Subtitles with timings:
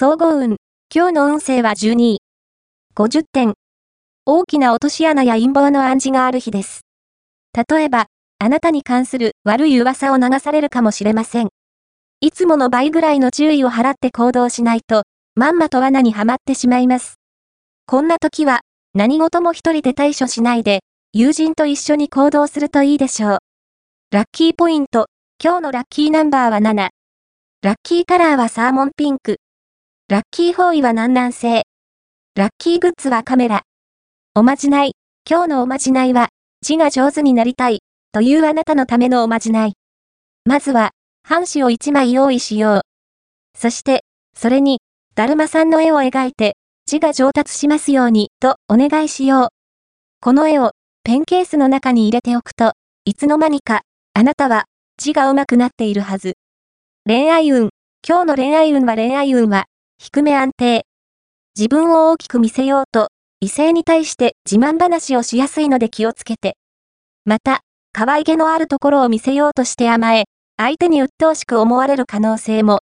[0.00, 0.58] 総合運。
[0.94, 2.18] 今日の運勢は12位。
[2.94, 3.54] 50点。
[4.26, 6.82] 大きな落とし穴や陰謀の暗示がある日です。
[7.68, 8.06] 例えば、
[8.38, 11.48] あなたに関する悪い噂を流されるかもしれません。
[12.20, 15.02] いつもの倍ぐらいの注意を払って行動しないと、
[15.34, 17.16] まんまと罠にはまってしまいます。
[17.84, 18.60] こんな時は、
[18.94, 23.38] 何事も一人で対処しないで、友人と一緒に行動するといいでしょう。
[24.12, 25.06] ラッキーポイント。
[25.42, 26.90] 今日のラッキーナンバーは7。
[27.62, 29.38] ラッキーカラーはサーモンピンク。
[30.10, 31.64] ラッキー方位は南南西。
[32.34, 33.64] ラッキーグッズはカメラ。
[34.34, 34.92] おまじない。
[35.28, 36.30] 今日のおまじないは、
[36.62, 37.80] 字が上手になりたい。
[38.10, 39.74] というあなたのためのおまじない。
[40.46, 40.92] まずは、
[41.24, 42.80] 半紙を1枚用意しよう。
[43.54, 44.02] そして、
[44.34, 44.80] それに、
[45.14, 49.48] だるまさんの絵を描いて、字が上達しますように、とお願いしよう。
[50.22, 50.70] この絵を、
[51.04, 52.72] ペンケースの中に入れておくと、
[53.04, 53.82] いつの間にか、
[54.14, 54.64] あなたは、
[54.96, 56.38] 字が上手くなっているはず。
[57.04, 57.68] 恋愛運。
[58.08, 59.66] 今日の恋愛運は恋愛運は、
[60.10, 60.86] 低め安定。
[61.54, 63.08] 自分を大きく見せようと、
[63.40, 66.56] 異性に対して自慢話をしやすいので気をつけて。
[67.26, 67.60] また、
[67.92, 70.24] 可愛げのあるところを見せようとして甘え、
[70.56, 72.80] 相手に鬱陶しく思われる可能性も。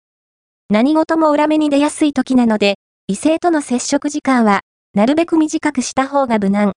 [0.70, 2.76] 何事も裏目に出やすい時なので、
[3.08, 4.60] 異性との接触時間は、
[4.94, 6.74] なるべく短くした方が無難。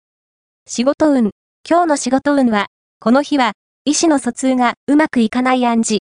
[0.65, 1.31] 仕事運。
[1.69, 2.67] 今日の仕事運は、
[3.01, 3.51] この日は、
[3.83, 5.99] 意思の疎通がうまくいかない暗示。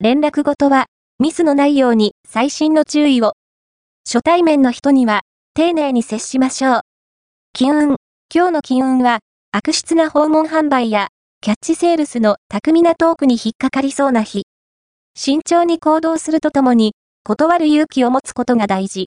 [0.00, 0.86] 連絡事は、
[1.18, 3.34] ミスのないように細心の注意を。
[4.08, 5.22] 初対面の人には、
[5.54, 6.80] 丁寧に接しましょう。
[7.52, 7.96] 金運。
[8.32, 9.18] 今日の金運は、
[9.50, 11.08] 悪質な訪問販売や、
[11.40, 14.44] キャッチセールスの巧みなトークに引っかかりそうな日。
[15.16, 19.04] 慎重に行動するとともに、断る勇気を持つことが大事。